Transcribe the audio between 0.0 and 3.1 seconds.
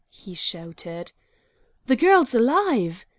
he shouted. "The girl's alive!"